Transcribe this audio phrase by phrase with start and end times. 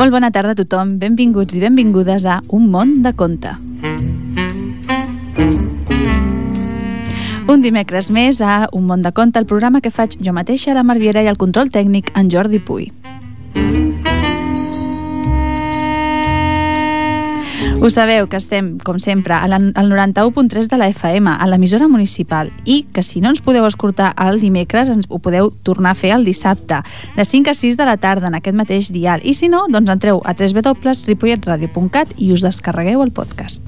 [0.00, 3.50] Molt bona tarda a tothom, benvinguts i benvingudes a Un món de conte.
[7.52, 10.86] Un dimecres més a Un món de conte, el programa que faig jo mateixa, la
[10.88, 12.88] Marviera i el control tècnic en Jordi Puy.
[17.80, 22.82] Ho sabeu que estem, com sempre, al 91.3 de la FM, a l'emissora municipal, i
[22.92, 26.28] que si no ens podeu escoltar el dimecres, ens ho podeu tornar a fer el
[26.28, 26.82] dissabte,
[27.16, 29.24] de 5 a 6 de la tarda, en aquest mateix dial.
[29.24, 33.64] I si no, doncs entreu a www.ripolletradio.cat i us descarregueu el podcast.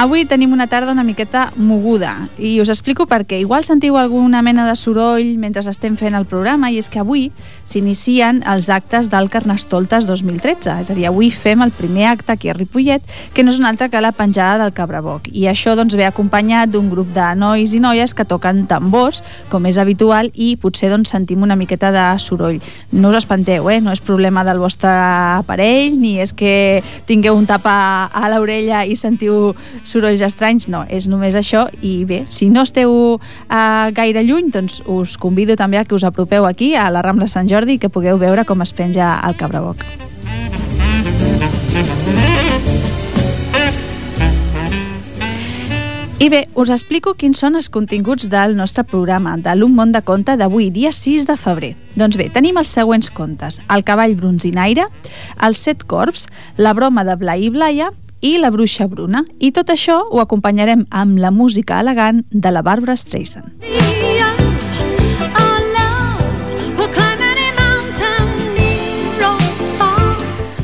[0.00, 3.36] Avui tenim una tarda una miqueta moguda i us explico per què.
[3.42, 7.26] Igual sentiu alguna mena de soroll mentre estem fent el programa i és que avui
[7.68, 10.78] s'inicien els actes del Carnestoltes 2013.
[10.80, 13.04] És a dir, avui fem el primer acte aquí a Ripollet,
[13.36, 15.28] que no és un altre que la penjada del Cabraboc.
[15.36, 19.20] I això doncs, ve acompanyat d'un grup de nois i noies que toquen tambors,
[19.52, 22.56] com és habitual, i potser doncs, sentim una miqueta de soroll.
[22.96, 23.82] No us espanteu, eh?
[23.84, 24.96] no és problema del vostre
[25.44, 29.52] aparell, ni és que tingueu un tap a, a l'orella i sentiu
[29.90, 34.80] sorolls estranys, no, és només això i bé, si no esteu uh, gaire lluny, doncs
[34.86, 37.92] us convido també a que us apropeu aquí a la Rambla Sant Jordi i que
[37.92, 39.84] pugueu veure com es penja el Cabraboc.
[46.20, 50.02] I bé, us explico quins són els continguts del nostre programa, de l'Un món de
[50.04, 51.70] conte d'avui, dia 6 de febrer.
[51.96, 53.56] Doncs bé, tenim els següents contes.
[53.72, 54.84] El cavall bronzinaire,
[55.40, 56.26] els set corps,
[56.60, 57.88] la broma de Blai i Blaia,
[58.20, 59.24] i La bruixa bruna.
[59.38, 64.19] I tot això ho acompanyarem amb la música elegant de la Barbara Streisand.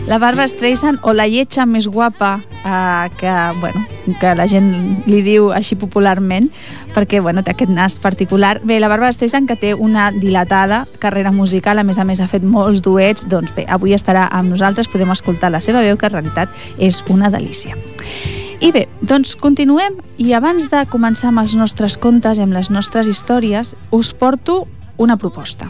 [0.06, 3.80] La Barbara Streisand o la lletja més guapa eh, que, bueno,
[4.20, 4.68] que la gent
[5.10, 6.46] li diu així popularment
[6.94, 8.60] perquè bueno, té aquest nas particular.
[8.62, 12.28] Bé, la Barbara Streisand que té una dilatada carrera musical, a més a més ha
[12.30, 16.06] fet molts duets, doncs bé, avui estarà amb nosaltres, podem escoltar la seva veu que
[16.06, 17.74] en realitat és una delícia.
[18.62, 22.70] I bé, doncs continuem i abans de començar amb els nostres contes i amb les
[22.70, 24.68] nostres històries us porto
[25.02, 25.66] una proposta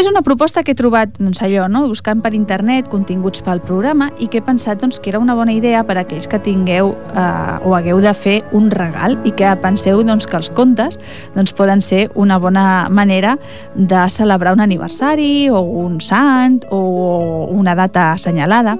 [0.00, 1.82] és una proposta que he trobat doncs, allò, no?
[1.90, 5.52] buscant per internet continguts pel programa i que he pensat doncs, que era una bona
[5.52, 9.52] idea per a aquells que tingueu eh, o hagueu de fer un regal i que
[9.60, 10.96] penseu doncs, que els contes
[11.36, 13.36] doncs, poden ser una bona manera
[13.76, 18.78] de celebrar un aniversari o un sant o una data assenyalada.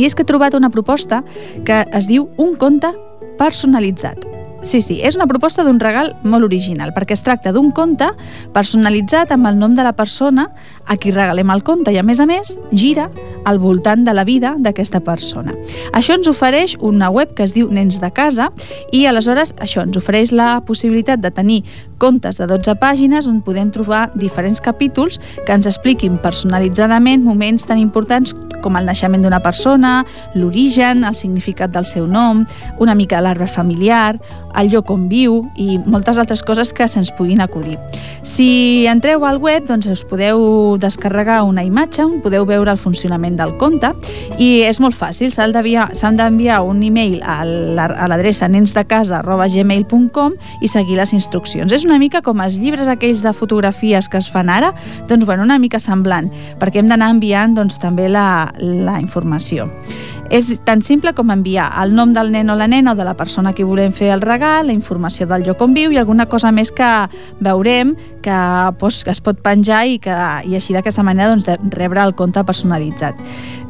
[0.00, 1.20] I és que he trobat una proposta
[1.68, 2.94] que es diu Un conte
[3.36, 4.39] personalitzat.
[4.62, 8.10] Sí, sí, és una proposta d'un regal molt original, perquè es tracta d'un conte
[8.52, 10.50] personalitzat amb el nom de la persona
[10.90, 13.08] a qui regalem el conte i, a més a més, gira
[13.48, 15.54] al voltant de la vida d'aquesta persona.
[15.96, 18.50] Això ens ofereix una web que es diu Nens de Casa
[18.92, 21.62] i, aleshores, això ens ofereix la possibilitat de tenir
[22.00, 27.78] contes de 12 pàgines on podem trobar diferents capítols que ens expliquin personalitzadament moments tan
[27.78, 28.34] importants
[28.64, 30.00] com el naixement d'una persona,
[30.34, 32.44] l'origen, el significat del seu nom,
[32.80, 34.18] una mica de l'arbre familiar,
[34.58, 37.78] el lloc on viu i moltes altres coses que se'ns puguin acudir.
[38.22, 43.36] Si entreu al web, doncs us podeu descarregar una imatge on podeu veure el funcionament
[43.38, 43.92] del compte
[44.38, 45.52] i és molt fàcil, s'han
[46.18, 51.72] d'enviar un e-mail a l'adreça nensdecasa.gmail.com i seguir les instruccions.
[51.72, 54.72] És una mica com els llibres aquells de fotografies que es fan ara,
[55.08, 56.30] doncs bueno, una mica semblant,
[56.60, 59.68] perquè hem d'anar enviant doncs, també la, la informació.
[60.30, 63.16] És tan simple com enviar el nom del nen o la nena o de la
[63.18, 66.52] persona que volem fer el regal, la informació del lloc on viu i alguna cosa
[66.54, 66.90] més que
[67.42, 68.36] veurem que,
[68.78, 70.14] pues, que es pot penjar i, que,
[70.46, 73.18] i així d'aquesta manera doncs, rebre el compte personalitzat.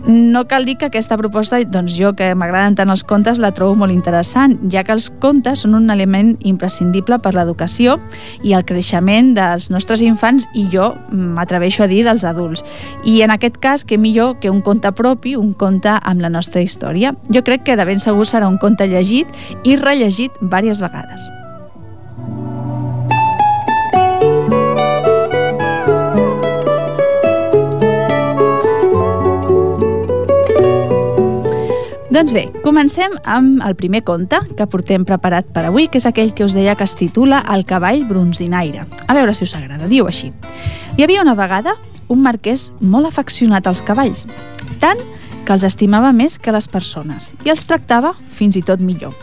[0.06, 3.77] No cal dir que aquesta proposta, doncs jo que m'agraden tant els contes, la trobo
[3.83, 7.99] molt interessant, ja que els contes són un element imprescindible per l'educació
[8.43, 12.65] i el creixement dels nostres infants i jo m'atreveixo a dir dels adults.
[13.05, 16.63] I en aquest cas, que millor que un conte propi, un conte amb la nostra
[16.65, 17.15] història.
[17.28, 19.28] Jo crec que de ben segur serà un conte llegit
[19.65, 21.40] i rellegit diverses vegades.
[32.10, 36.33] Doncs bé, comencem amb el primer conte que portem preparat per avui, que és aquell
[36.34, 38.83] que us deia que es titula El cavall bronzinaire.
[39.07, 40.33] A veure si us agrada, diu així.
[40.98, 41.77] Hi havia una vegada
[42.10, 44.27] un marquès molt afeccionat als cavalls,
[44.83, 44.98] tant
[45.47, 49.15] que els estimava més que les persones i els tractava fins i tot millor.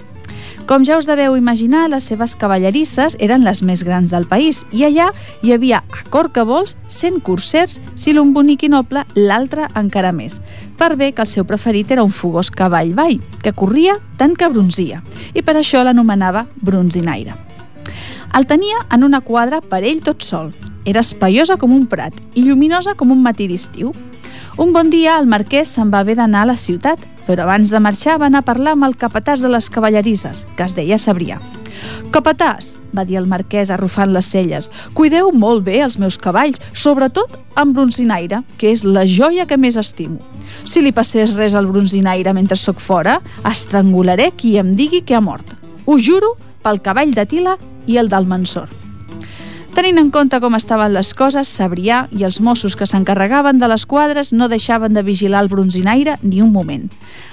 [0.67, 4.83] Com ja us deveu imaginar, les seves cavallerisses eren les més grans del país i
[4.83, 5.13] allà
[5.43, 10.41] hi havia a Corcabols 100 cursers, si l'un bonic i noble, l'altre encara més,
[10.77, 14.49] per bé que el seu preferit era un fogós cavall vall, que corria tant que
[14.53, 15.01] bronzia,
[15.33, 17.35] i per això l'anomenava bronzinaire.
[18.37, 20.51] El tenia en una quadra per ell tot sol,
[20.87, 23.91] Era espaiosa com un prat i lluminosa com un matí d'estiu.
[24.57, 27.83] Un bon dia el marquès se'n va haver d'anar a la ciutat, però abans de
[27.83, 31.41] marxar va anar a parlar amb el capatàs de les cavallerisses, que es deia Sabrià.
[32.11, 37.37] Capatàs, va dir el marquès arrufant les celles, cuideu molt bé els meus cavalls, sobretot
[37.55, 40.17] amb bronzinaire, que és la joia que més estimo.
[40.63, 45.21] Si li passés res al bronzinaire mentre sóc fora, estrangularé qui em digui que ha
[45.21, 45.55] mort.
[45.85, 47.57] Ho juro pel cavall de Tila
[47.87, 48.86] i el del Mansor.
[49.77, 53.83] Tenint en compte com estaven les coses, Sabrià i els Mossos que s'encarregaven de les
[53.85, 56.87] quadres no deixaven de vigilar el bronzinaire ni un moment.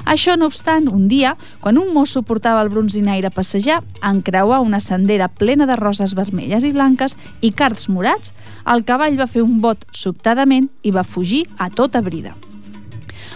[0.04, 4.60] Això no obstant, un dia, quan un mosso portava el bronzinaire a passejar, en creuar
[4.60, 8.34] una sendera plena de roses vermelles i blanques i cards morats,
[8.68, 12.36] el cavall va fer un bot sobtadament i va fugir a tota brida.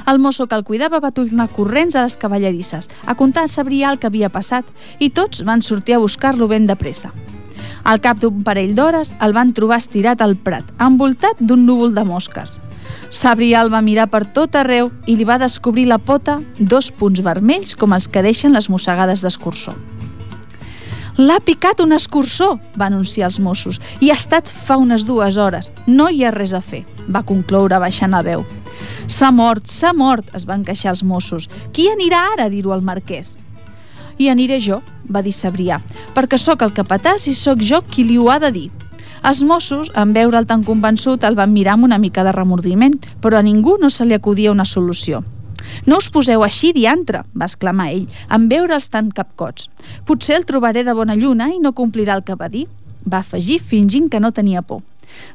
[0.04, 3.88] El mosso que el cuidava va tornar corrents a les cavallerisses, a contar a Sabrià
[3.88, 4.68] el que havia passat,
[5.00, 7.16] i tots van sortir a buscar-lo ben de pressa.
[7.88, 12.02] Al cap d'un parell d'hores el van trobar estirat al prat, envoltat d'un núvol de
[12.04, 12.58] mosques.
[13.08, 17.22] Sabrià el va mirar per tot arreu i li va descobrir la pota dos punts
[17.24, 19.72] vermells com els que deixen les mossegades d'escurçó.
[21.16, 25.72] L'ha picat un escurçó, va anunciar els Mossos, i ha estat fa unes dues hores.
[25.88, 28.44] No hi ha res a fer, va concloure baixant la veu.
[29.08, 31.48] S'ha mort, s'ha mort, es van queixar els Mossos.
[31.72, 33.34] Qui anirà ara a dir-ho al marquès?
[34.18, 35.78] I aniré jo, va dir Sabrià,
[36.14, 38.68] perquè sóc el capatàs i sóc jo qui li ho ha de dir.
[39.28, 43.38] Els Mossos, en veure'l tan convençut, el van mirar amb una mica de remordiment, però
[43.38, 45.22] a ningú no se li acudia una solució.
[45.86, 49.68] No us poseu així diantre, va exclamar ell, en veure'ls tan capcots.
[50.06, 52.66] Potser el trobaré de bona lluna i no complirà el que va dir,
[53.04, 54.82] va afegir fingint que no tenia por.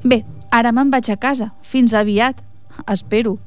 [0.04, 1.52] Bé, ara me'n vaig a casa.
[1.64, 2.40] Fins aviat.
[2.88, 3.38] Espero.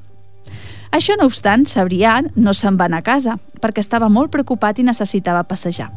[0.96, 4.86] Això no obstant, Sabrià no se'n va anar a casa, perquè estava molt preocupat i
[4.86, 5.90] necessitava passejar.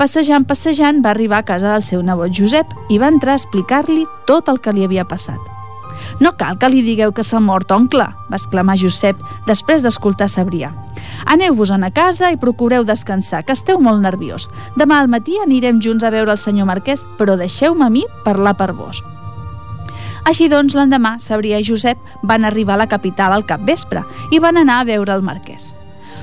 [0.00, 4.06] Passejant, passejant, va arribar a casa del seu nebot Josep i va entrar a explicar-li
[4.30, 5.36] tot el que li havia passat.
[6.24, 10.72] No cal que li digueu que s'ha mort, oncle, va exclamar Josep després d'escoltar Sabrià.
[11.28, 14.48] Aneu-vos-en a casa i procureu descansar, que esteu molt nerviós.
[14.80, 18.56] Demà al matí anirem junts a veure el senyor Marquès, però deixeu-me a mi parlar
[18.56, 19.04] per vos.
[20.28, 24.38] Així doncs, l'endemà, Sabrià i Josep van arribar a la capital al cap vespre i
[24.38, 25.74] van anar a veure el marquès.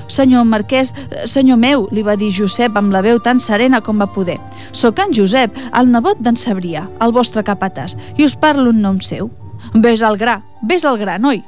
[0.08, 0.94] Senyor marquès,
[1.28, 4.38] senyor meu, li va dir Josep amb la veu tan serena com va poder.
[4.72, 9.02] Soc en Josep, el nebot d'en Sabrià, el vostre capatàs, i us parlo un nom
[9.04, 9.28] seu.
[9.74, 11.42] Ves al gra, ves al gra, noi!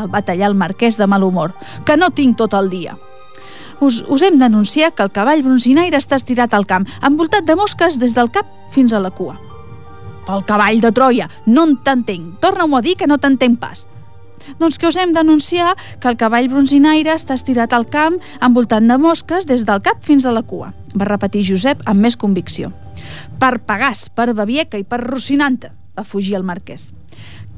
[0.00, 1.52] El va tallar el marquès de mal humor,
[1.84, 2.98] que no tinc tot el dia.
[3.80, 7.98] Us, us hem d'anunciar que el cavall bronzinaire està estirat al camp, envoltat de mosques
[7.98, 9.36] des del cap fins a la cua.
[10.26, 12.38] Pel cavall de Troia, no t'entenc.
[12.42, 13.86] Torna-m'ho a dir que no t'entenc pas.
[14.58, 18.98] Doncs que us hem d'anunciar que el cavall bronzinaire està estirat al camp envoltant de
[18.98, 22.72] mosques des del cap fins a la cua, va repetir Josep amb més convicció.
[23.38, 26.90] Per Pagàs, per Babieca i per Rocinanta, va fugir el marquès.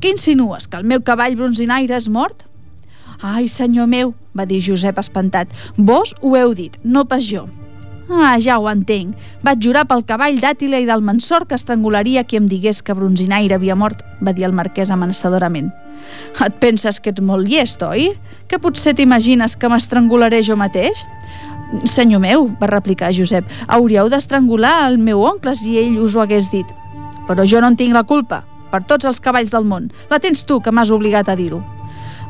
[0.01, 2.45] Què insinues, que el meu cavall bronzinaire és mort?
[3.25, 7.47] Ai, senyor meu, va dir Josep espantat, vos ho heu dit, no pas jo.
[8.11, 9.17] Ah, ja ho entenc.
[9.45, 13.57] Vaig jurar pel cavall d'Àtila i del Mansor que estrangularia qui em digués que Bronzinaire
[13.57, 15.71] havia mort, va dir el marquès amenaçadorament.
[16.45, 18.11] Et penses que ets molt llest, oi?
[18.49, 21.05] Que potser t'imagines que m'estrangularé jo mateix?
[21.89, 26.51] Senyor meu, va replicar Josep, hauríeu d'estrangular el meu oncle si ell us ho hagués
[26.53, 26.69] dit.
[27.29, 29.89] Però jo no en tinc la culpa, per tots els cavalls del món.
[30.11, 31.63] La tens tu, que m'has obligat a dir-ho.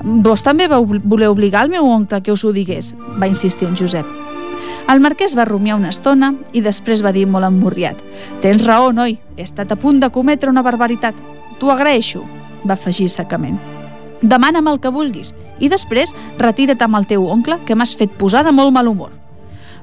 [0.05, 3.77] Vos també vau voler obligar el meu oncle que us ho digués, va insistir en
[3.81, 4.44] Josep.
[4.85, 8.03] El marquès va rumiar una estona i després va dir molt emmorriat.
[8.45, 11.17] Tens raó, noi, he estat a punt de cometre una barbaritat.
[11.59, 12.21] T'ho agraeixo,
[12.69, 13.57] va afegir secament.
[14.21, 18.45] Demana'm el que vulguis i després retira't amb el teu oncle que m'has fet posar
[18.45, 19.13] de molt mal humor.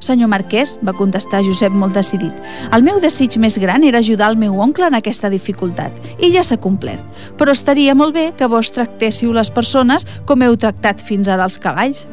[0.02, 2.34] Senyor Marquès, va contestar Josep molt decidit,
[2.74, 6.42] el meu desig més gran era ajudar el meu oncle en aquesta dificultat, i ja
[6.42, 7.06] s'ha complert.
[7.38, 11.62] Però estaria molt bé que vos tractéssiu les persones com heu tractat fins ara els
[11.62, 12.08] cavalls.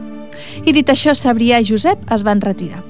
[0.64, 2.84] I dit això, Sabrià i Josep es van retirar.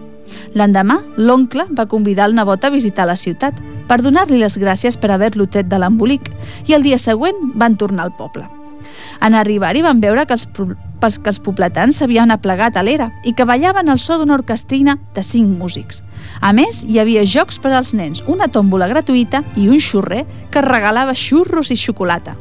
[0.58, 3.56] L'endemà, l'oncle va convidar el nebot a visitar la ciutat
[3.88, 6.30] per donar-li les gràcies per haver-lo tret de l'embolic
[6.68, 8.46] i el dia següent van tornar al poble.
[9.24, 13.46] En arribar-hi van veure que els, que els pobletans s'havien aplegat a l'era i que
[13.48, 16.02] ballaven al so d'una orquestrina de cinc músics.
[16.40, 20.64] A més, hi havia jocs per als nens, una tòmbola gratuïta i un xurrer que
[20.64, 22.36] regalava xurros i xocolata.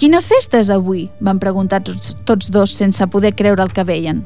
[0.00, 1.10] Quina festa és avui?
[1.20, 4.22] van preguntar tots, tots dos sense poder creure el que veien.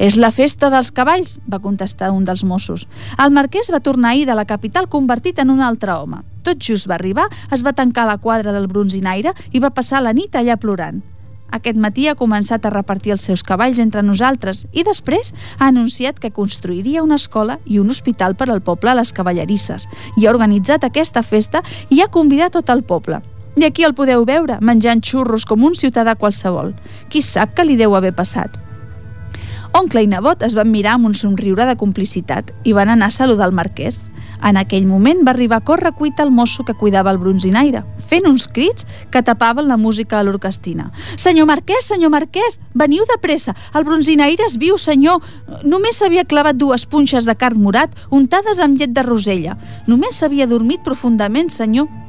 [0.00, 2.86] És la festa dels cavalls, va contestar un dels Mossos.
[3.20, 6.22] El marquès va tornar ahir de la capital convertit en un altre home.
[6.40, 10.16] Tot just va arribar, es va tancar la quadra del bronzinaire i va passar la
[10.16, 11.04] nit allà plorant.
[11.52, 16.16] Aquest matí ha començat a repartir els seus cavalls entre nosaltres i després ha anunciat
[16.16, 19.84] que construiria una escola i un hospital per al poble a les cavallerisses
[20.16, 23.20] i ha organitzat aquesta festa i ha convidat tot el poble.
[23.58, 26.76] I aquí el podeu veure, menjant xurros com un ciutadà qualsevol.
[27.10, 28.54] Qui sap què li deu haver passat?
[29.74, 33.16] Oncle i nebot es van mirar amb un somriure de complicitat i van anar a
[33.16, 34.06] saludar el marquès.
[34.46, 38.30] En aquell moment va arribar a córrer cuita el mosso que cuidava el bronzinaire, fent
[38.30, 40.92] uns crits que tapaven la música de l'orquestina.
[41.16, 43.56] «Senyor marquès, senyor marquès, veniu de pressa!
[43.74, 45.18] El bronzinaire es viu, senyor!
[45.64, 49.58] Només s'havia clavat dues punxes de carn morat untades amb llet de rosella.
[49.86, 52.07] Només s'havia dormit profundament, senyor!»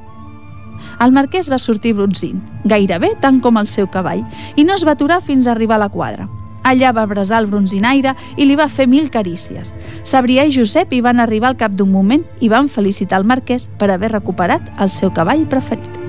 [0.99, 4.97] El marquès va sortir bronzint, gairebé tant com el seu cavall, i no es va
[4.97, 6.27] aturar fins a arribar a la quadra.
[6.63, 9.73] Allà va abrasar el bronzinaire i li va fer mil carícies.
[10.03, 13.69] Sabrià i Josep hi van arribar al cap d'un moment i van felicitar el marquès
[13.79, 16.08] per haver recuperat el seu cavall preferit.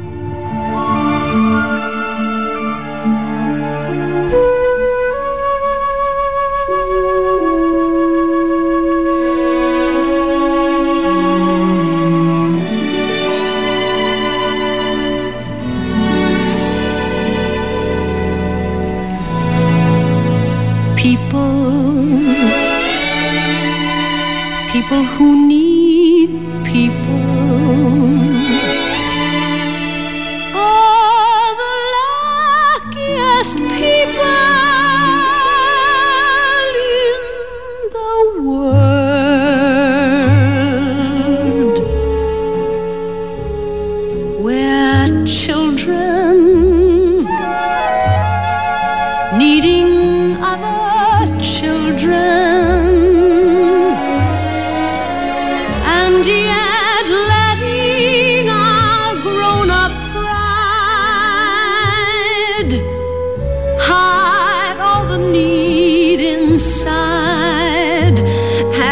[66.61, 68.21] Inside,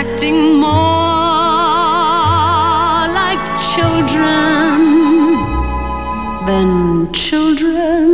[0.00, 0.68] acting more
[3.20, 4.78] like children
[6.48, 6.70] than
[7.12, 8.06] children.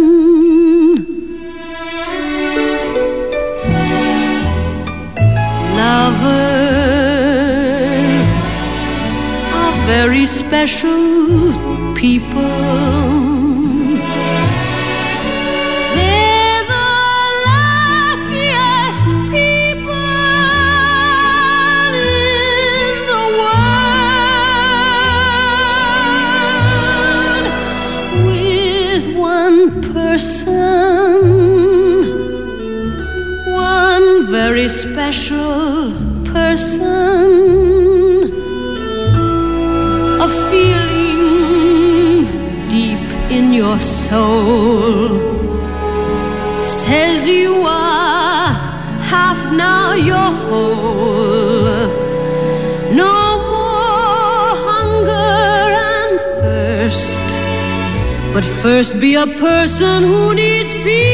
[5.82, 6.48] Lovers
[9.60, 11.04] are very special
[11.94, 12.53] people.
[35.14, 35.92] Special
[36.24, 37.30] person
[40.20, 42.26] a feeling
[42.68, 45.10] deep in your soul
[46.60, 48.52] says you are
[49.12, 51.86] half now your whole.
[53.02, 53.14] No
[53.54, 57.26] more hunger and thirst,
[58.34, 61.13] but first be a person who needs people.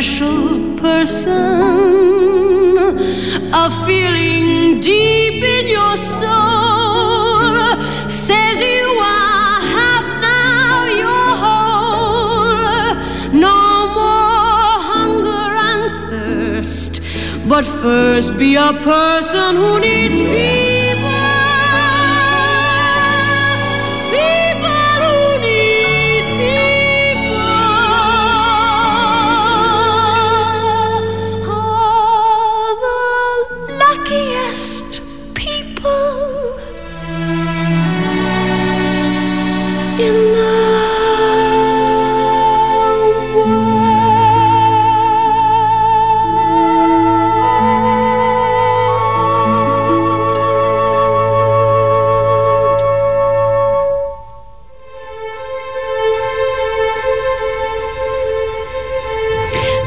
[0.00, 1.28] Special person,
[3.52, 7.76] a feeling deep in your soul
[8.08, 12.94] says you are half now your whole.
[13.38, 13.60] No
[13.98, 17.02] more hunger and thirst,
[17.46, 20.69] but first be a person who needs people.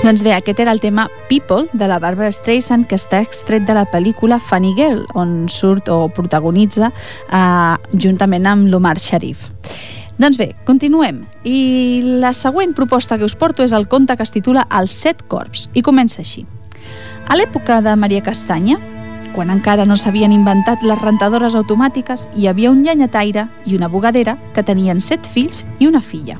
[0.03, 3.71] Doncs bé, aquest era el tema People de la Barbara Streisand que està extret de
[3.77, 9.47] la pel·lícula Funny Girl on surt o protagonitza eh, juntament amb l'Omar Sharif.
[10.19, 11.23] Doncs bé, continuem.
[11.47, 15.23] I la següent proposta que us porto és el conte que es titula Els set
[15.31, 16.43] corps i comença així.
[17.31, 18.81] A l'època de Maria Castanya,
[19.31, 24.35] quan encara no s'havien inventat les rentadores automàtiques, hi havia un llenyataire i una bugadera
[24.51, 26.35] que tenien set fills i una filla.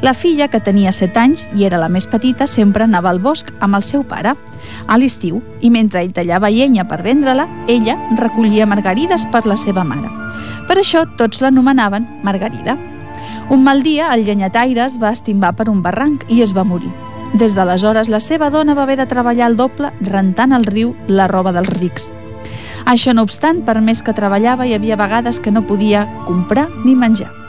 [0.00, 3.50] La filla, que tenia 7 anys i era la més petita, sempre anava al bosc
[3.60, 8.66] amb el seu pare a l'estiu i mentre ell tallava llenya per vendre-la, ella recollia
[8.66, 10.08] margarides per la seva mare.
[10.68, 12.78] Per això tots l'anomenaven Margarida.
[13.50, 16.92] Un mal dia, el llenyataire es va estimbar per un barranc i es va morir.
[17.34, 21.28] Des d'aleshores, la seva dona va haver de treballar el doble rentant al riu la
[21.28, 22.08] roba dels rics.
[22.86, 26.96] Això no obstant, per més que treballava, hi havia vegades que no podia comprar ni
[26.96, 27.39] menjar.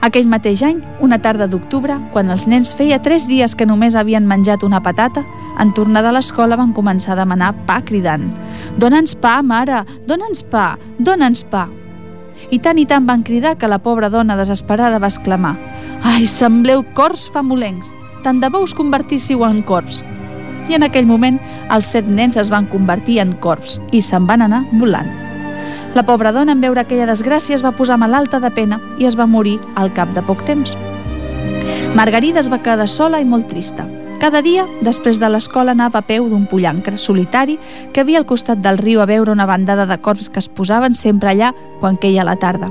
[0.00, 4.28] Aquell mateix any, una tarda d'octubre, quan els nens feia tres dies que només havien
[4.30, 5.24] menjat una patata,
[5.58, 8.28] en tornar de l'escola van començar a demanar pa cridant.
[8.78, 9.82] «Dóna'ns pa, mare!
[10.06, 10.76] Dóna'ns pa!
[10.98, 11.66] Dóna'ns pa!»
[12.54, 15.56] I tant i tant van cridar que la pobra dona desesperada va exclamar
[16.06, 17.96] «Ai, sembleu cors famolencs!
[18.22, 20.04] Tant de bo us convertíssiu en corps!»
[20.68, 21.40] I en aquell moment,
[21.74, 25.27] els set nens es van convertir en corps i se'n van anar volant.
[25.94, 29.16] La pobra dona, en veure aquella desgràcia, es va posar malalta de pena i es
[29.18, 30.76] va morir al cap de poc temps.
[31.96, 33.86] Margarida es va quedar sola i molt trista.
[34.18, 37.54] Cada dia, després de l'escola, anava a peu d'un pollancre solitari
[37.94, 40.94] que havia al costat del riu a veure una bandada de corbs que es posaven
[40.94, 42.68] sempre allà quan queia la tarda.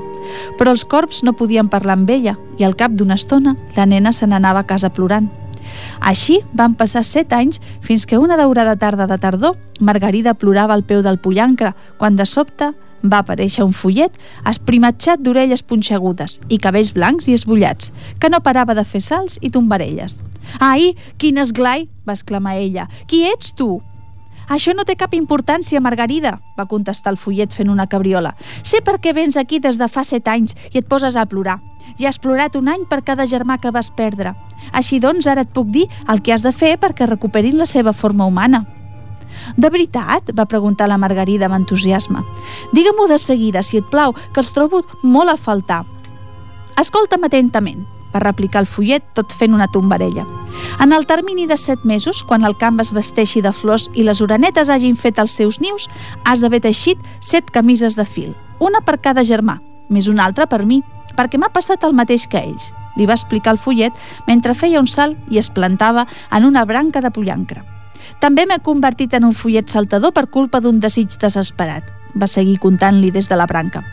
[0.58, 4.12] Però els corbs no podien parlar amb ella i al cap d'una estona la nena
[4.12, 5.30] se n'anava a casa plorant.
[6.00, 10.84] Així van passar set anys fins que una daurada tarda de tardor Margarida plorava al
[10.84, 14.14] peu del pollancre quan de sobte va aparèixer un follet
[14.48, 19.50] esprimatxat d'orelles punxegudes i cabells blancs i esbullats, que no parava de fer salts i
[19.50, 20.20] tombarelles.
[20.60, 22.88] «Ai, quin esglai!» va exclamar ella.
[23.06, 23.78] «Qui ets tu?»
[24.48, 28.32] «Això no té cap importància, Margarida», va contestar el follet fent una cabriola.
[28.64, 31.58] «Sé per què vens aquí des de fa set anys i et poses a plorar.
[32.00, 34.34] Ja has plorat un any per cada germà que vas perdre.
[34.72, 37.92] Així doncs, ara et puc dir el que has de fer perquè recuperin la seva
[37.92, 38.64] forma humana».
[39.56, 40.32] De veritat?
[40.34, 42.24] va preguntar la Margarida amb entusiasme.
[42.72, 45.84] Digue-m'ho de seguida, si et plau, que els trobo molt a faltar.
[46.78, 50.24] Escolta'm atentament, va replicar el follet tot fent una tombarella.
[50.80, 54.20] En el termini de set mesos, quan el camp es vesteixi de flors i les
[54.24, 55.88] orenetes hagin fet els seus nius,
[56.24, 59.58] has d'haver teixit set camises de fil, una per cada germà,
[59.88, 60.82] més una altra per mi,
[61.18, 63.94] perquè m'ha passat el mateix que ells, li va explicar el follet
[64.26, 67.77] mentre feia un salt i es plantava en una branca de pollancre.
[68.20, 71.86] També m'he convertit en un follet saltador per culpa d'un desig desesperat,
[72.18, 73.84] va seguir contant-li des de la branca.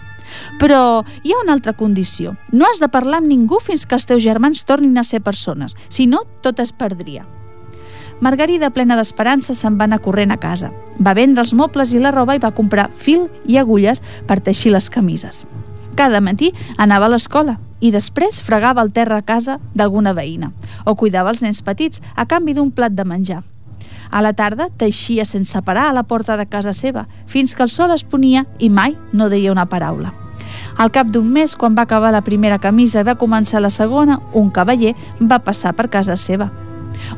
[0.59, 2.35] Però hi ha una altra condició.
[2.51, 5.77] No has de parlar amb ningú fins que els teus germans tornin a ser persones,
[5.89, 7.27] si no, tot es perdria.
[8.21, 10.71] Margarida, plena d'esperança, se'n va anar corrent a casa.
[10.97, 14.71] Va vendre els mobles i la roba i va comprar fil i agulles per teixir
[14.71, 15.43] les camises.
[15.95, 20.51] Cada matí anava a l'escola i després fregava el terra a casa d'alguna veïna
[20.85, 23.43] o cuidava els nens petits a canvi d'un plat de menjar.
[24.11, 27.69] A la tarda teixia sense parar a la porta de casa seva, fins que el
[27.69, 30.13] sol es ponia i mai no deia una paraula.
[30.77, 34.19] Al cap d'un mes, quan va acabar la primera camisa i va començar la segona,
[34.33, 36.51] un cavaller va passar per casa seva.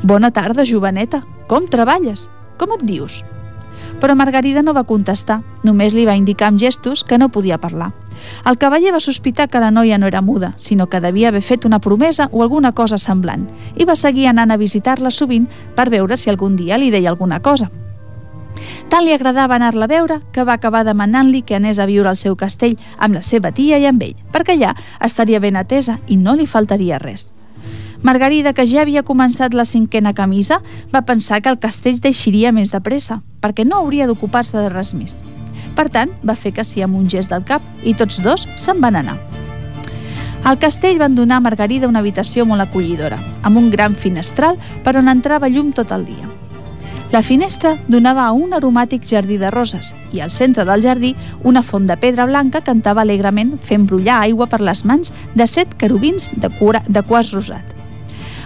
[0.04, 1.23] Bona tarda, joveneta.
[1.47, 2.28] Com treballes?
[2.58, 3.23] Com et dius?
[4.02, 7.93] Però Margarida no va contestar, només li va indicar amb gestos que no podia parlar.
[8.45, 11.65] El cavaller va sospitar que la noia no era muda, sinó que devia haver fet
[11.65, 16.17] una promesa o alguna cosa semblant, i va seguir anant a visitar-la sovint per veure
[16.17, 17.69] si algun dia li deia alguna cosa.
[18.89, 22.17] Tant li agradava anar-la a veure que va acabar demanant-li que anés a viure al
[22.17, 26.17] seu castell amb la seva tia i amb ell, perquè allà estaria ben atesa i
[26.17, 27.30] no li faltaria res.
[28.01, 30.62] Margarida, que ja havia començat la cinquena camisa,
[30.93, 34.93] va pensar que el castell deixiria més de pressa, perquè no hauria d'ocupar-se de res
[34.93, 35.17] més.
[35.78, 38.82] Per tant, va fer que sí amb un gest del cap i tots dos se'n
[38.82, 39.20] van anar.
[40.48, 44.96] Al castell van donar a Margarida una habitació molt acollidora, amb un gran finestral per
[44.98, 46.30] on entrava llum tot el dia.
[47.12, 51.13] La finestra donava a un aromàtic jardí de roses i al centre del jardí
[51.44, 55.78] una font de pedra blanca cantava alegrement fent brollar aigua per les mans de set
[55.80, 57.77] querubins de, cura, de quas rosat.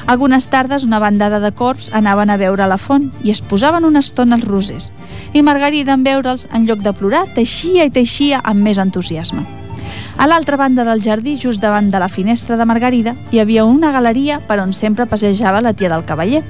[0.07, 3.99] Algunes tardes una bandada de corps anaven a veure la font i es posaven una
[3.99, 4.91] estona als rosers
[5.33, 9.45] i Margarida en veure'ls, en lloc de plorar, teixia i teixia amb més entusiasme.
[10.17, 13.91] A l'altra banda del jardí, just davant de la finestra de Margarida, hi havia una
[13.91, 16.43] galeria per on sempre passejava la tia del cavaller.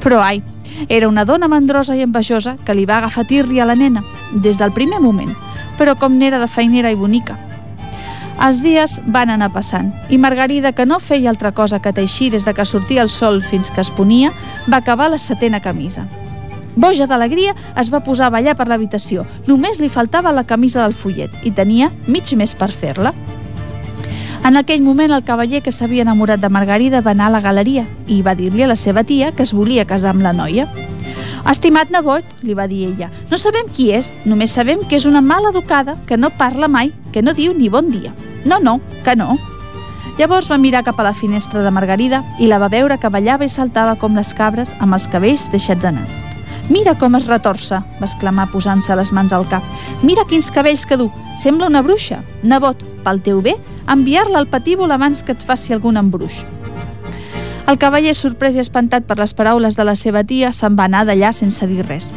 [0.00, 0.42] Però ai,
[0.88, 4.58] era una dona mandrosa i envejosa que li va agafar tirri a la nena, des
[4.58, 5.34] del primer moment,
[5.78, 7.36] però com n'era de feinera i bonica.
[8.40, 12.46] Els dies van anar passant i Margarida, que no feia altra cosa que teixir des
[12.46, 14.30] de que sortia el sol fins que es ponia,
[14.72, 16.06] va acabar la setena camisa.
[16.74, 19.26] Boja d'alegria, es va posar a ballar per l'habitació.
[19.46, 23.12] Només li faltava la camisa del follet i tenia mig mes per fer-la.
[24.48, 27.84] En aquell moment, el cavaller que s'havia enamorat de Margarida va anar a la galeria
[28.08, 30.64] i va dir-li a la seva tia que es volia casar amb la noia.
[31.50, 35.20] Estimat nebot, li va dir ella, no sabem qui és, només sabem que és una
[35.20, 38.16] mala educada, que no parla mai, que no diu ni bon dia.
[38.44, 39.36] No, no, que no.
[40.18, 43.46] Llavors va mirar cap a la finestra de Margarida i la va veure que ballava
[43.46, 46.06] i saltava com les cabres amb els cabells deixats anar.
[46.70, 49.64] Mira com es retorça, va exclamar posant-se les mans al cap.
[50.06, 51.08] Mira quins cabells que du,
[51.40, 52.20] sembla una bruixa.
[52.44, 53.56] Nebot, pel teu bé,
[53.90, 56.44] enviar-la al patíbul abans que et faci algun embruix.
[57.68, 61.04] El cavaller, sorprès i espantat per les paraules de la seva tia, se'n va anar
[61.06, 62.10] d'allà sense dir res.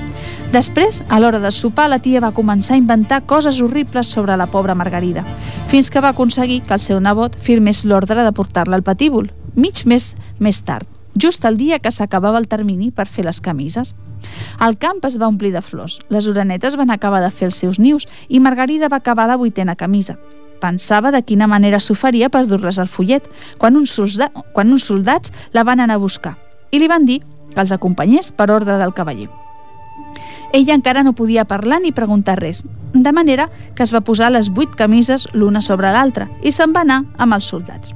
[0.53, 4.47] Després, a l'hora de sopar, la tia va començar a inventar coses horribles sobre la
[4.47, 5.25] pobra Margarida,
[5.67, 9.83] fins que va aconseguir que el seu nebot firmés l'ordre de portar-la al patíbul, mig
[9.85, 13.95] mes més tard, just el dia que s'acabava el termini per fer les camises.
[14.61, 17.79] El camp es va omplir de flors, les orenetes van acabar de fer els seus
[17.79, 20.17] nius i Margarida va acabar la vuitena camisa.
[20.63, 23.25] Pensava de quina manera s'ho faria per dur-les al follet,
[23.59, 26.37] quan uns, solda quan uns soldats la van anar a buscar
[26.71, 27.19] i li van dir
[27.53, 29.27] que els acompanyés per ordre del cavaller.
[30.53, 34.49] Ella encara no podia parlar ni preguntar res, de manera que es va posar les
[34.49, 37.93] vuit camises l'una sobre l'altra i se'n va anar amb els soldats.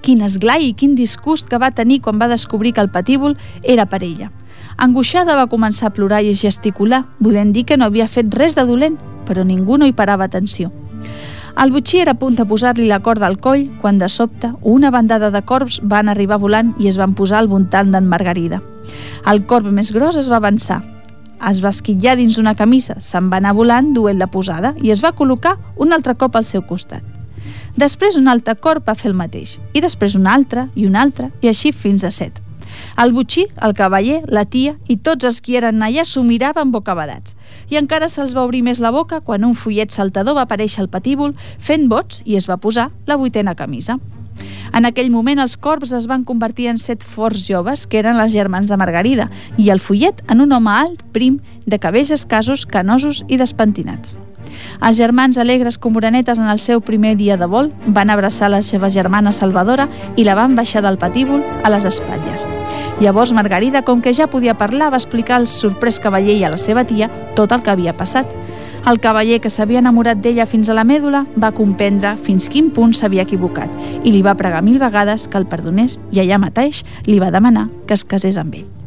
[0.00, 3.86] Quin esglai i quin disgust que va tenir quan va descobrir que el patíbul era
[3.86, 4.30] per ella.
[4.76, 8.56] Angoixada va començar a plorar i a gesticular, volent dir que no havia fet res
[8.56, 10.70] de dolent, però ningú no hi parava atenció.
[11.58, 14.90] El butxí era a punt de posar-li la corda al coll quan de sobte una
[14.90, 18.60] bandada de corbs van arribar volant i es van posar al voltant d'en Margarida.
[19.26, 20.80] El corb més gros es va avançar,
[21.48, 25.02] es va esquitllar dins una camisa, se'n va anar volant duent la posada i es
[25.04, 27.02] va col·locar un altre cop al seu costat.
[27.76, 31.30] Després un altre corp va fer el mateix, i després un altre i un altre,
[31.40, 32.40] i així fins a set.
[32.98, 37.36] El butxí, el cavaller, la tia i tots els qui eren allà s'ho miraven bocabadats.
[37.70, 40.90] I encara se'ls va obrir més la boca quan un fullet saltador va aparèixer al
[40.92, 43.98] patíbul fent bots i es va posar la vuitena camisa.
[44.72, 48.32] En aquell moment els corbs es van convertir en set forts joves que eren les
[48.32, 53.24] germans de Margarida i el fullet en un home alt, prim, de cabells escassos, canosos
[53.28, 54.16] i despentinats.
[54.80, 58.62] Els germans alegres com morenetes en el seu primer dia de vol van abraçar la
[58.62, 62.48] seva germana Salvadora i la van baixar del patíbul a les espatlles.
[63.00, 66.60] Llavors Margarida, com que ja podia parlar, va explicar al sorprès cavaller i a la
[66.60, 68.28] seva tia tot el que havia passat.
[68.88, 72.96] El cavaller, que s'havia enamorat d'ella fins a la mèdula, va comprendre fins quin punt
[72.96, 73.72] s'havia equivocat
[74.04, 77.68] i li va pregar mil vegades que el perdonés i allà mateix li va demanar
[77.86, 78.79] que es casés amb ell.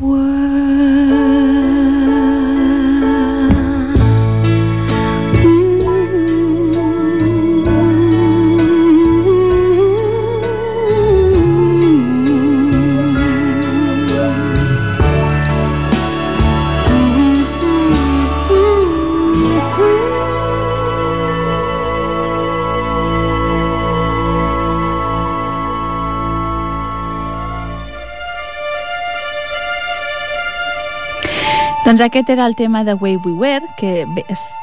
[0.00, 0.35] world.
[31.96, 34.04] Doncs aquest era el tema de Way We Were, que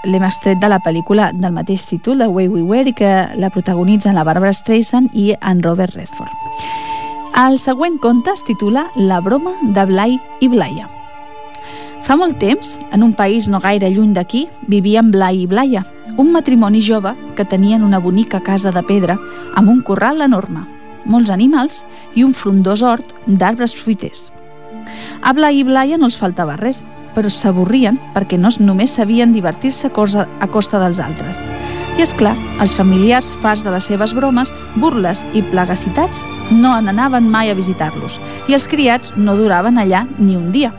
[0.06, 3.10] l'hem extret de la pel·lícula del mateix títol, de Way We Were, i que
[3.41, 6.30] la protagonitzen la Barbara Streisand i en Robert Redford.
[7.41, 10.86] El següent conte es titula La broma de Blai i Blaia.
[12.06, 16.30] Fa molt temps, en un país no gaire lluny d'aquí, vivien Blai i Blaia, un
[16.38, 19.17] matrimoni jove que tenien una bonica casa de pedra
[19.56, 20.67] amb un corral enorme,
[21.06, 21.82] molts animals
[22.13, 24.28] i un frondós hort d'arbres fruiters.
[25.24, 29.88] A Blai i Blaia no els faltava res, però s'avorrien perquè no només sabien divertir-se
[29.88, 31.39] a a costa dels altres.
[31.97, 36.89] I és clar, els familiars farts de les seves bromes, burles i plegacitats no en
[36.89, 40.73] anaven mai a visitar-los i els criats no duraven allà ni un dia.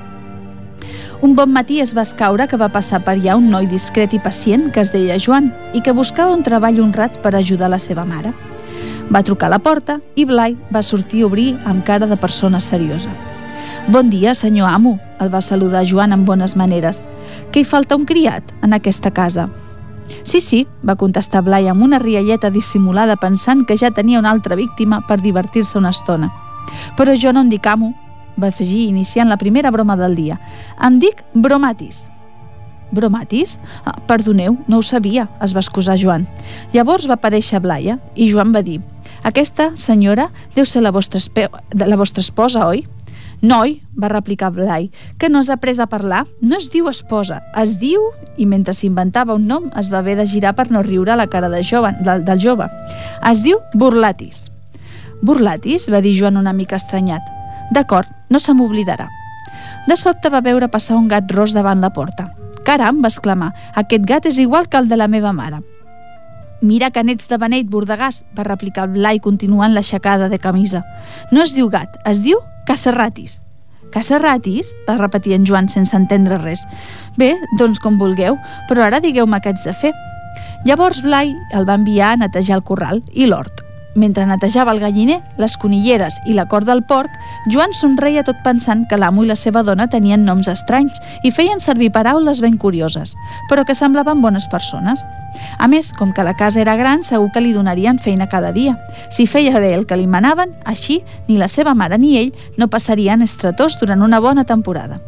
[1.23, 4.19] Un bon matí es va escaure que va passar per allà un noi discret i
[4.21, 8.05] pacient que es deia Joan i que buscava un treball honrat per ajudar la seva
[8.05, 8.35] mare.
[9.09, 12.61] Va trucar a la porta i Blai va sortir a obrir amb cara de persona
[12.61, 13.34] seriosa.
[13.87, 17.03] Bon dia, senyor amo, el va saludar Joan amb bones maneres.
[17.53, 19.51] Que hi falta un criat en aquesta casa.
[20.23, 24.57] Sí, sí, va contestar Blai amb una rialleta dissimulada pensant que ja tenia una altra
[24.57, 26.31] víctima per divertir-se una estona.
[26.97, 27.93] Però jo no em dic amo,
[28.41, 30.41] va afegir iniciant la primera broma del dia.
[30.81, 32.07] Em dic Bromatis.
[32.91, 33.59] Bromatis?
[33.85, 36.25] Ah, perdoneu, no ho sabia, es va excusar Joan.
[36.73, 38.81] Llavors va aparèixer Blaia i Joan va dir
[39.25, 41.21] Aquesta senyora deu ser la vostra,
[41.73, 42.85] la vostra esposa, oi?
[43.43, 46.25] Noi, va replicar Blai, que no has après a parlar?
[46.41, 48.11] No es diu esposa, es diu...
[48.37, 51.29] I mentre s'inventava un nom, es va haver de girar per no riure a la
[51.31, 52.67] cara de jove, del, del jove.
[53.31, 54.49] Es diu Burlatis.
[55.23, 57.23] Burlatis, va dir Joan una mica estranyat.
[57.73, 59.07] D'acord, no se m'oblidarà.
[59.87, 62.31] De sobte va veure passar un gat ros davant la porta.
[62.65, 65.61] Caram, va exclamar, aquest gat és igual que el de la meva mare.
[66.63, 70.85] Mira que n'ets de beneit, bordegàs, va replicar Blai continuant l'aixecada de camisa.
[71.33, 73.41] No es diu gat, es diu cacerratis.
[73.95, 74.73] Cacerratis?
[74.89, 76.65] va repetir en Joan sense entendre res.
[77.19, 78.39] Bé, doncs com vulgueu,
[78.69, 79.93] però ara digueu-me què haig de fer.
[80.65, 83.64] Llavors Blai el va enviar a netejar el corral i l'hort.
[83.95, 87.11] Mentre netejava el galliner, les conilleres i la cort del porc,
[87.53, 91.63] Joan somreia tot pensant que l'amo i la seva dona tenien noms estranys i feien
[91.63, 93.15] servir paraules ben curioses,
[93.49, 95.05] però que semblaven bones persones.
[95.59, 98.75] A més, com que la casa era gran, segur que li donarien feina cada dia.
[99.11, 102.71] Si feia bé el que li manaven, així ni la seva mare ni ell no
[102.71, 104.99] passarien estretors durant una bona temporada.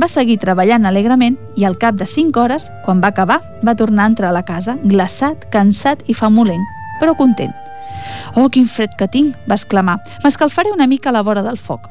[0.00, 4.08] Va seguir treballant alegrement i al cap de 5 hores, quan va acabar, va tornar
[4.08, 6.64] a entrar a la casa, glaçat, cansat i famolenc,
[6.98, 7.54] però content.
[8.36, 9.98] Oh, quin fred que tinc, va exclamar.
[10.24, 11.90] M'escalfaré una mica a la vora del foc.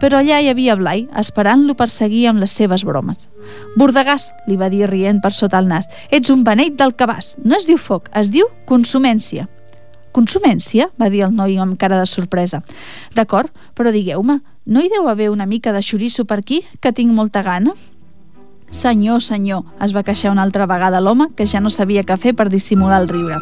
[0.00, 3.28] Però allà hi havia Blai, esperant-lo per seguir amb les seves bromes.
[3.78, 7.36] Bordegàs, li va dir rient per sota el nas, ets un beneit del cabàs.
[7.44, 9.48] No es diu foc, es diu consumència.
[10.14, 10.88] Consumència?
[10.98, 12.62] va dir el noi amb cara de sorpresa.
[13.14, 17.12] D'acord, però digueu-me, no hi deu haver una mica de xoriço per aquí, que tinc
[17.14, 17.74] molta gana?
[18.70, 22.34] Senyor, senyor, es va queixar una altra vegada l'home, que ja no sabia què fer
[22.36, 23.40] per dissimular el riure.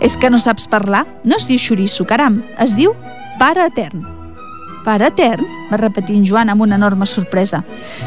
[0.00, 1.02] És que no saps parlar?
[1.24, 2.94] No es diu xoriço, caram, es diu
[3.40, 4.04] pare etern.
[4.86, 5.46] Pare etern?
[5.72, 7.62] va repetir en Joan amb una enorme sorpresa.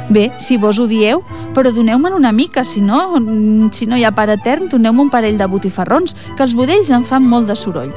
[0.09, 1.23] Bé, si vos ho dieu,
[1.55, 2.99] però doneu-me'n una mica, si no,
[3.73, 7.03] si no hi ha pare etern, doneu-me un parell de botifarrons, que els budells en
[7.03, 7.91] fan molt de soroll.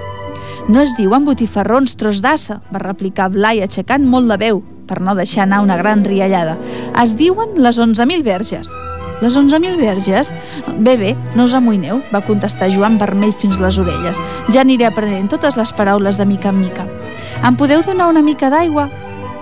[0.69, 5.15] No es diuen botifarrons tros d'assa, va replicar Blai aixecant molt la veu, per no
[5.15, 6.57] deixar anar una gran riallada.
[7.03, 8.73] Es diuen les 11.000 verges.
[9.21, 10.33] Les 11.000 verges?
[10.79, 14.21] Bé, bé, no us amoïneu, va contestar Joan vermell fins les orelles.
[14.55, 16.87] Ja aniré aprenent totes les paraules de mica en mica.
[17.43, 18.89] Em podeu donar una mica d'aigua?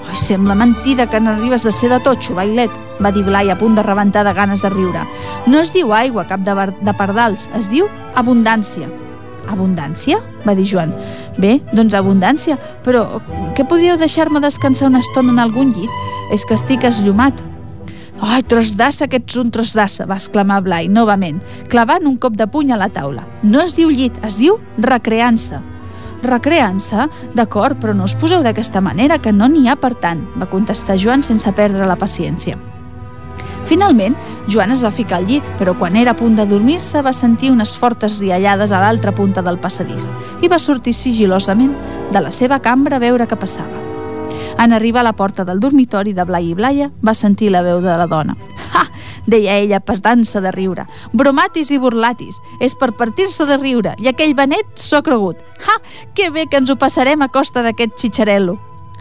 [0.06, 3.76] Ai, sembla mentida que n'arribes de ser de totxo, bailet, va dir Blai a punt
[3.76, 5.02] de rebentar de ganes de riure.
[5.46, 8.88] No es diu aigua, cap de, de pardals, es diu abundància.
[9.52, 10.20] Abundància?
[10.46, 10.94] va dir Joan.
[11.42, 13.20] Bé, doncs abundància, però
[13.56, 15.90] què podríeu deixar-me descansar una estona en algun llit?
[16.32, 17.42] És que estic esllumat.
[18.20, 22.36] Ai, tros d'assa, que ets un tros d'assa, va exclamar Blai, novament, clavant un cop
[22.38, 23.26] de puny a la taula.
[23.42, 25.60] No es diu llit, es diu recreança.
[26.22, 27.10] Recreança?
[27.36, 30.96] D'acord, però no us poseu d'aquesta manera, que no n'hi ha per tant, va contestar
[30.96, 32.56] Joan sense perdre la paciència.
[33.66, 34.14] Finalment,
[34.46, 37.50] Joan es va ficar al llit, però quan era a punt de dormir-se va sentir
[37.50, 40.06] unes fortes riallades a l'altra punta del passadís
[40.42, 41.74] i va sortir sigilosament
[42.12, 43.82] de la seva cambra a veure què passava.
[44.58, 47.82] En arribar a la porta del dormitori de Blai i Blaia, va sentir la veu
[47.82, 48.36] de la dona.
[48.72, 48.86] Ha!
[49.26, 50.86] deia ella petant-se de riure.
[51.12, 52.38] Bromatis i burlatis.
[52.62, 53.96] És per partir-se de riure.
[53.98, 55.42] I aquell benet s'ho ha cregut.
[55.66, 55.80] Ha!
[56.14, 58.56] Que bé que ens ho passarem a costa d'aquest xitxarello.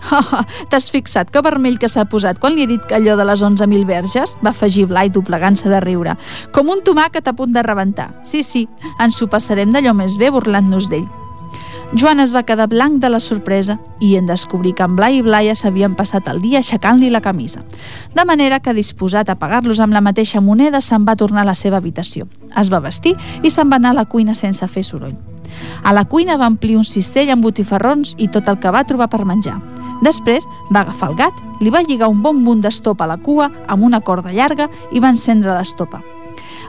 [0.09, 3.17] Ha, ha, T'has fixat que vermell que s'ha posat quan li he dit que allò
[3.19, 4.37] de les 11.000 verges?
[4.45, 6.15] Va afegir Blai doblegant-se de riure.
[6.55, 8.11] Com un tomàquet a punt de rebentar.
[8.23, 8.65] Sí, sí,
[8.99, 11.07] ens ho passarem d'allò més bé burlant-nos d'ell.
[11.93, 15.21] Joan es va quedar blanc de la sorpresa i en descobrir que en Blai i
[15.23, 17.61] Blaia s'havien passat el dia aixecant-li la camisa.
[18.15, 21.55] De manera que, disposat a pagar-los amb la mateixa moneda, se'n va tornar a la
[21.55, 22.27] seva habitació.
[22.57, 25.34] Es va vestir i se'n va anar a la cuina sense fer soroll.
[25.83, 29.09] A la cuina va omplir un cistell amb botifarrons i tot el que va trobar
[29.11, 29.59] per menjar.
[30.03, 33.51] Després va agafar el gat, li va lligar un bon munt d'estopa a la cua
[33.67, 36.01] amb una corda llarga i va encendre l'estopa.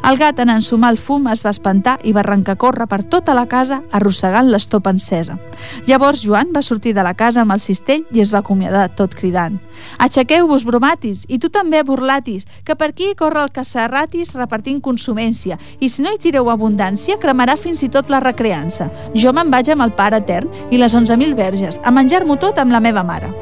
[0.03, 3.03] El gat, en ensumar el fum, es va espantar i va arrencar a córrer per
[3.03, 5.39] tota la casa arrossegant l'estopa encesa.
[5.87, 9.15] Llavors Joan va sortir de la casa amb el cistell i es va acomiadar tot
[9.15, 9.59] cridant.
[9.99, 15.89] Aixequeu-vos, bromatis, i tu també, burlatis, que per aquí corre el caçarratis repartint consumència, i
[15.89, 18.91] si no hi tireu abundància, cremarà fins i tot la recreança.
[19.15, 22.73] Jo me'n vaig amb el pare etern i les 11.000 verges, a menjar-m'ho tot amb
[22.73, 23.33] la meva mare.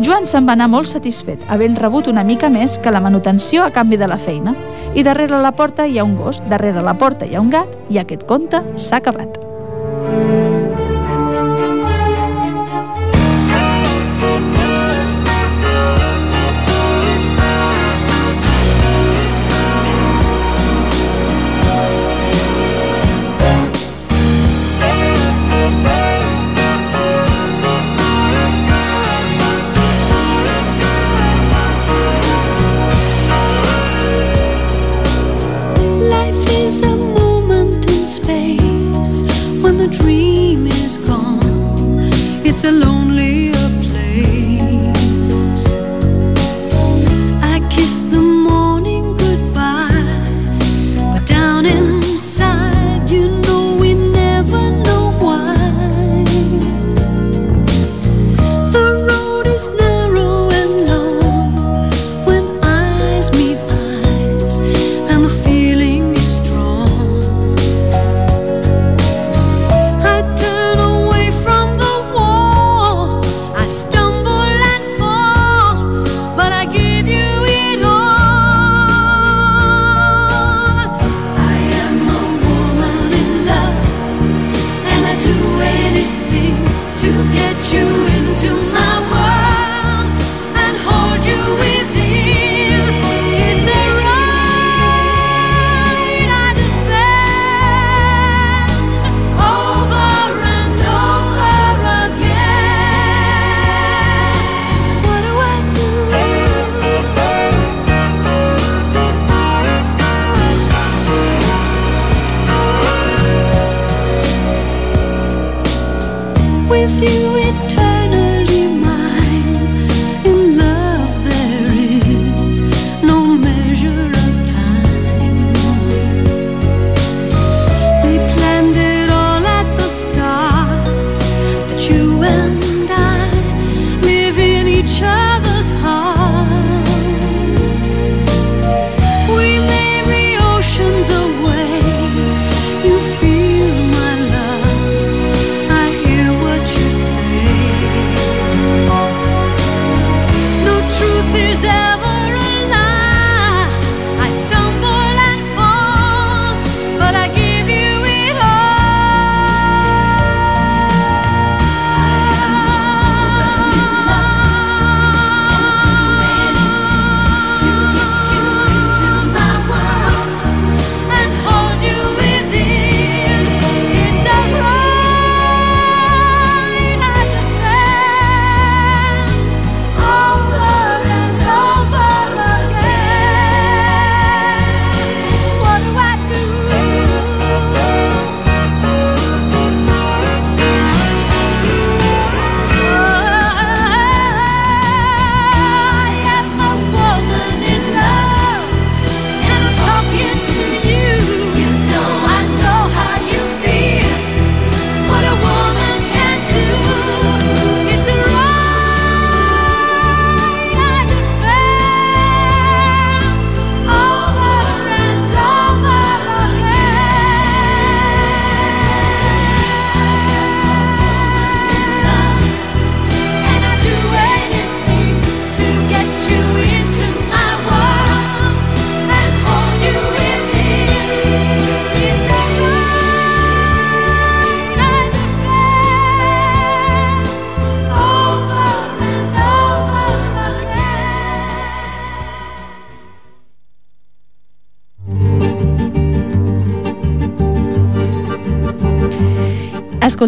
[0.00, 3.70] Joan se'n va anar molt satisfet, havent rebut una mica més que la manutenció a
[3.70, 4.56] canvi de la feina.
[4.96, 7.76] I darrere la porta hi ha un gos, darrere la porta hi ha un gat,
[7.92, 9.51] i aquest conte s'ha acabat.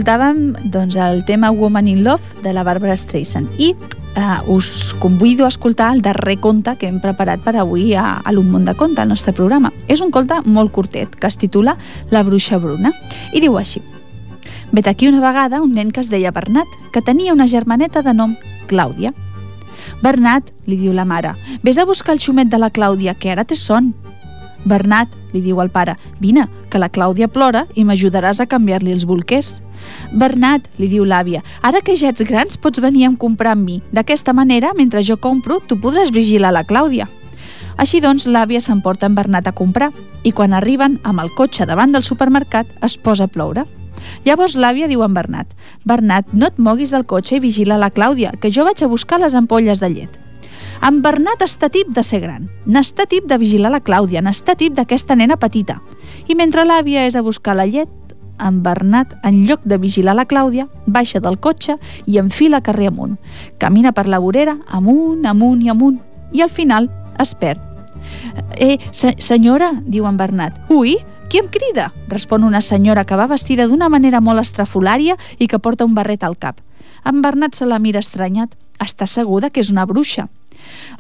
[0.05, 5.47] Escoltàvem doncs, el tema Woman in Love de la Barbara Streisand i eh, us convido
[5.47, 8.75] a escoltar el darrer conte que hem preparat per avui a, a l'Un món de
[8.77, 9.71] conte, al nostre programa.
[9.89, 11.79] És un conte molt curtet que es titula
[12.13, 12.93] La bruixa bruna
[13.33, 13.81] i diu així.
[14.77, 18.13] Vet aquí una vegada un nen que es deia Bernat, que tenia una germaneta de
[18.13, 18.37] nom
[18.69, 19.15] Clàudia.
[20.05, 21.33] Bernat, li diu la mare,
[21.65, 23.95] vés a buscar el xumet de la Clàudia, que ara té son.
[24.65, 29.05] Bernat, li diu al pare, vine, que la Clàudia plora i m'ajudaràs a canviar-li els
[29.05, 29.61] bolquers.
[30.13, 33.83] Bernat, li diu l'àvia, ara que ja ets grans pots venir a comprar amb mi.
[33.93, 37.09] D'aquesta manera, mentre jo compro, tu podràs vigilar la Clàudia.
[37.77, 39.91] Així doncs, l'àvia s'emporta en Bernat a comprar
[40.23, 43.67] i quan arriben amb el cotxe davant del supermercat es posa a ploure.
[44.25, 45.49] Llavors l'àvia diu a en Bernat
[45.85, 49.21] Bernat, no et moguis del cotxe i vigila la Clàudia, que jo vaig a buscar
[49.21, 50.24] les ampolles de llet.
[50.85, 54.75] En Bernat està tip de ser gran, n'està tip de vigilar la Clàudia, n'està tip
[54.77, 55.79] d'aquesta nena petita.
[56.29, 57.89] I mentre l'àvia és a buscar la llet,
[58.37, 63.17] en Bernat, en lloc de vigilar la Clàudia, baixa del cotxe i enfila carrer amunt.
[63.57, 65.97] Camina per la vorera, amunt, amunt i amunt,
[66.37, 67.65] i al final es perd.
[68.61, 70.61] Eh, se senyora, diu en Bernat.
[70.69, 70.99] Ui,
[71.33, 71.95] qui em crida?
[72.13, 76.29] Respon una senyora que va vestida d'una manera molt estrafolària i que porta un barret
[76.29, 76.61] al cap.
[77.09, 78.53] En Bernat se la mira estranyat.
[78.85, 80.29] Està segura que és una bruixa.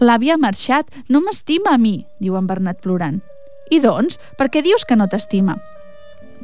[0.01, 3.21] L'àvia ha marxat, no m'estima a mi, diu en Bernat plorant.
[3.71, 5.57] I doncs, per què dius que no t'estima?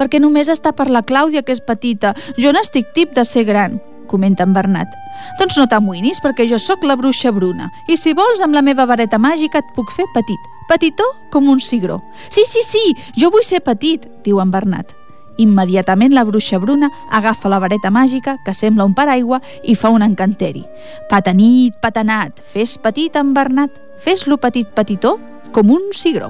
[0.01, 2.15] Perquè només està per la Clàudia, que és petita.
[2.41, 4.95] Jo n'estic tip de ser gran, comenta en Bernat.
[5.39, 7.69] Doncs no t'amoïnis, perquè jo sóc la bruixa bruna.
[7.89, 10.49] I si vols, amb la meva vareta màgica et puc fer petit.
[10.71, 11.05] Petitó
[11.35, 12.01] com un cigró.
[12.31, 12.85] Sí, sí, sí,
[13.19, 15.00] jo vull ser petit, diu en Bernat.
[15.41, 20.05] Immediatament la bruixa bruna agafa la vareta màgica, que sembla un paraigua, i fa un
[20.05, 20.67] encanteri.
[21.09, 23.73] Patanit, patanat, fes petit en Bernat,
[24.05, 25.17] fes-lo petit petitó
[25.53, 26.29] com un cigró.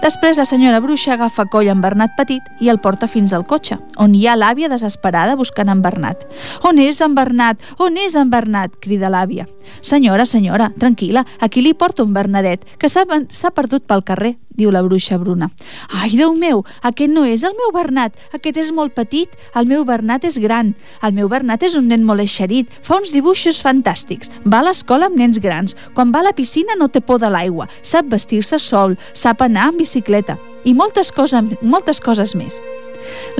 [0.00, 3.76] Després la senyora bruixa agafa coll en Bernat petit i el porta fins al cotxe,
[4.00, 6.24] on hi ha l'àvia desesperada buscant en Bernat.
[6.64, 7.60] On és en Bernat?
[7.78, 8.78] On és en Bernat?
[8.80, 9.44] crida l'àvia.
[9.84, 14.84] Senyora, senyora, tranquil·la, aquí li porto un Bernadet, que s'ha perdut pel carrer, diu la
[14.84, 15.50] bruixa bruna.
[15.88, 19.86] Ai, Déu meu, aquest no és el meu Bernat, aquest és molt petit, el meu
[19.88, 24.28] Bernat és gran, el meu Bernat és un nen molt eixerit, fa uns dibuixos fantàstics,
[24.44, 27.32] va a l'escola amb nens grans, quan va a la piscina no té por de
[27.32, 32.60] l'aigua, sap vestir-se sol, sap anar amb bicicleta i moltes coses, moltes coses més.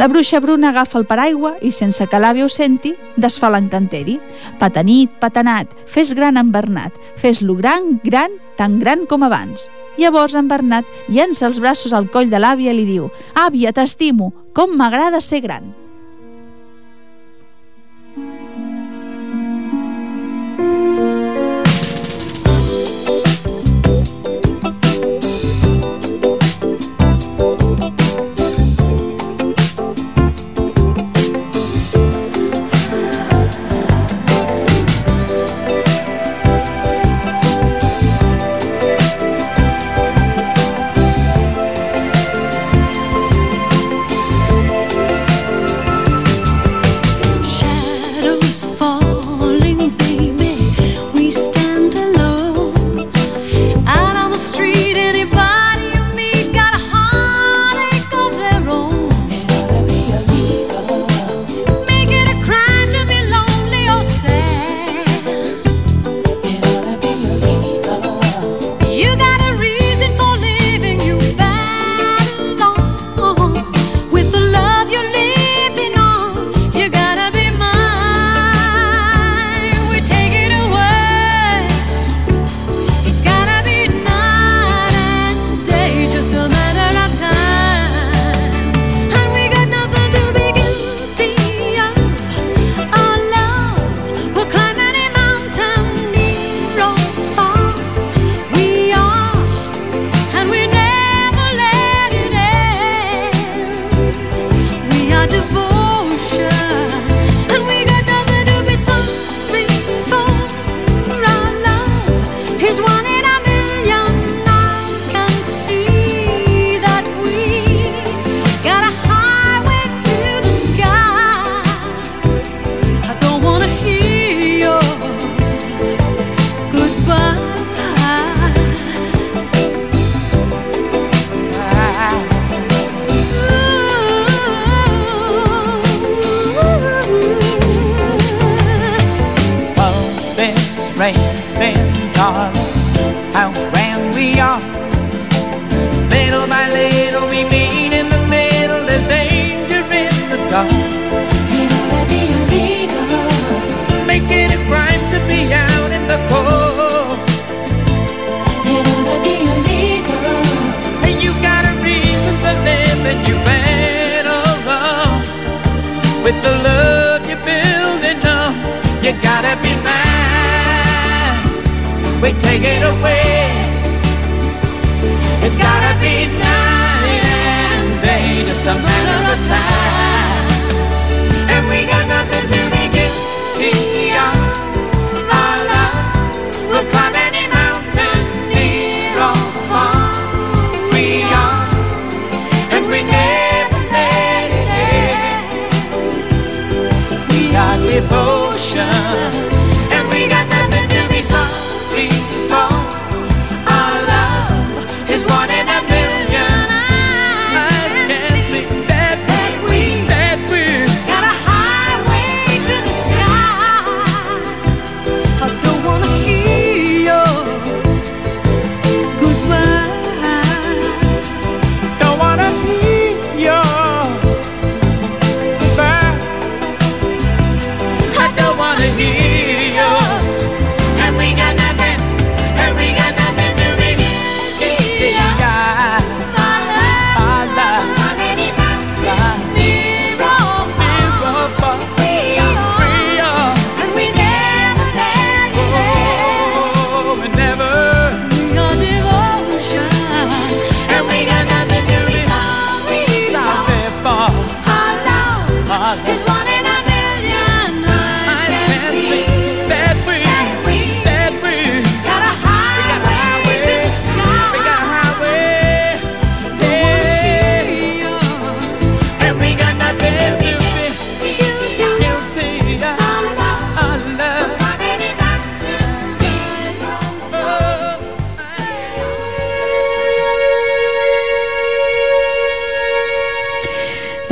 [0.01, 4.17] La bruixa bruna agafa el paraigua i, sense que l'àvia ho senti, desfà l'encanteri.
[4.61, 9.69] Patanit, patanat, fes gran en Bernat, fes-lo gran, gran, tan gran com abans.
[10.01, 14.33] Llavors en Bernat llença els braços al coll de l'àvia i li diu «Àvia, t'estimo,
[14.57, 15.75] com m'agrada ser gran!»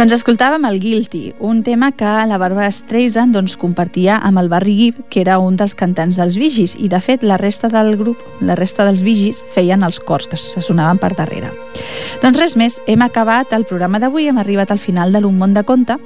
[0.09, 4.73] Doncs escoltàvem el Guilty, un tema que la Barbara Streisand doncs, compartia amb el Barry
[4.79, 8.23] Gibb, que era un dels cantants dels Gees, i de fet la resta del grup,
[8.41, 11.53] la resta dels Gees, feien els cors que se sonaven per darrere.
[12.23, 15.53] Doncs res més, hem acabat el programa d'avui, hem arribat al final de l'Un món
[15.53, 15.99] de conte.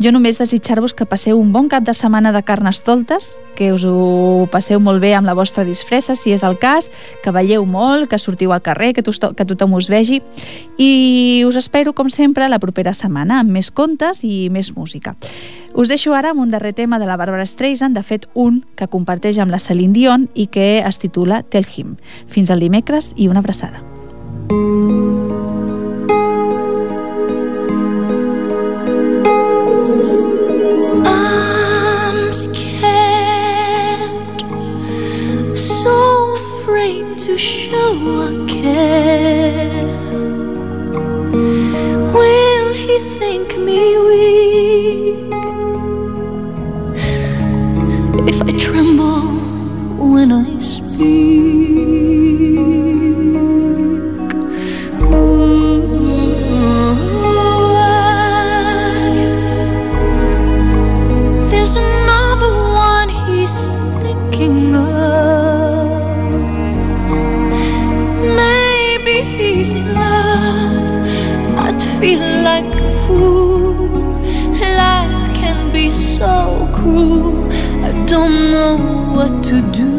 [0.00, 4.46] Jo només desitjar-vos que passeu un bon cap de setmana de carnestoltes, que us ho
[4.52, 6.90] passeu molt bé amb la vostra disfressa, si és el cas,
[7.24, 10.20] que balleu molt, que sortiu al carrer, que, to que tothom us vegi,
[10.78, 15.14] i us espero, com sempre, la propera setmana, amb més contes i més música.
[15.74, 18.86] Us deixo ara amb un darrer tema de la Barbara Streisand, de fet un que
[18.86, 21.96] comparteix amb la Celine Dion i que es titula Tell Him.
[22.30, 23.82] Fins al dimecres i una abraçada.
[24.50, 24.93] I'm
[38.04, 39.43] 기억해.
[76.94, 76.96] I
[78.06, 78.76] don't know
[79.16, 79.94] what to do.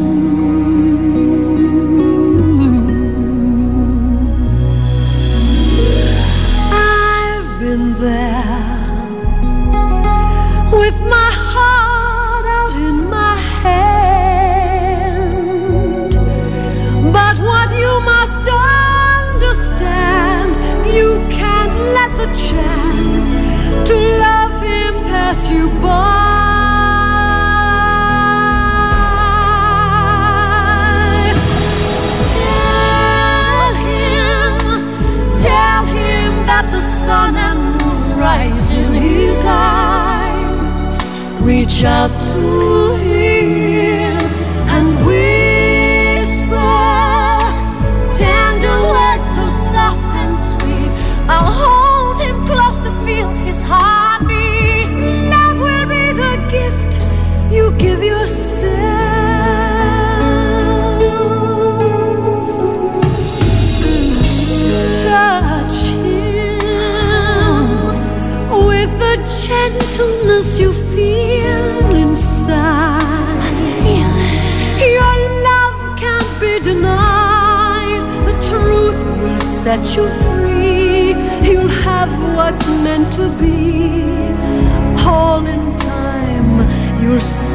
[6.72, 8.80] I've been there
[10.72, 14.56] with my heart out in my hand.
[17.12, 18.48] But what you must
[19.28, 20.56] understand,
[20.96, 23.28] you can't let the chance
[23.89, 26.24] to love him pass you by.
[39.46, 40.88] Eyes.
[41.41, 43.74] Reach out to him
[72.46, 74.06] inside.
[74.80, 78.04] Your love can't be denied.
[78.26, 81.16] The truth will set you free.
[81.50, 84.04] You'll have what's meant to be.
[85.08, 87.55] All in time, you'll see.